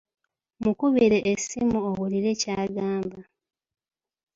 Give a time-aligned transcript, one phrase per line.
[0.63, 3.19] Mukubire essimu owulire ky’agamba.